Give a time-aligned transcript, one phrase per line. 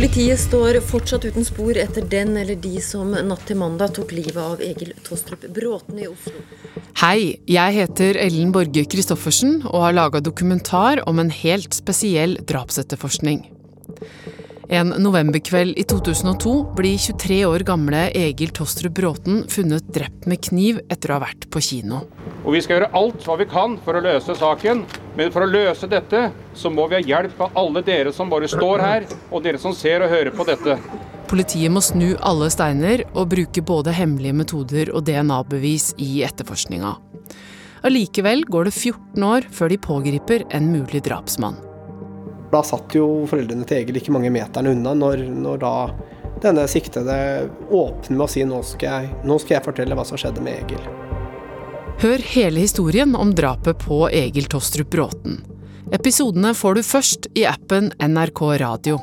[0.00, 4.38] Politiet står fortsatt uten spor etter den eller de som natt til mandag tok livet
[4.40, 6.40] av Egil Tostrup Bråten i Oslo.
[7.02, 13.42] Hei, jeg heter Ellen Borge Christoffersen og har laga dokumentar om en helt spesiell drapsetterforskning.
[14.70, 20.76] En novemberkveld i 2002 blir 23 år gamle Egil Tostrup Bråten funnet drept med kniv
[20.86, 22.04] etter å ha vært på kino.
[22.44, 24.84] Og Vi skal gjøre alt hva vi kan for å løse saken,
[25.18, 28.46] men for å løse dette så må vi ha hjelp av alle dere som bare
[28.46, 30.76] står her, og dere som ser og hører på dette.
[31.30, 36.94] Politiet må snu alle steiner og bruke både hemmelige metoder og DNA-bevis i etterforskninga.
[37.90, 41.58] Allikevel går det 14 år før de pågriper en mulig drapsmann.
[42.50, 45.74] Da satt jo foreldrene til Egil ikke mange meterne unna når, når da
[46.42, 47.14] denne siktede
[47.68, 50.64] åpner med å si nå skal, jeg, nå skal jeg fortelle hva som skjedde med
[50.64, 50.82] Egil.
[52.00, 55.42] Hør hele historien om drapet på Egil Tostrup Bråten.
[55.92, 59.00] Episodene får du først i appen NRK Radio.